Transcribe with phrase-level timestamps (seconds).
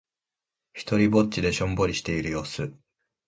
[0.73, 2.73] ひとりっぼちでしょんぼりしている様子。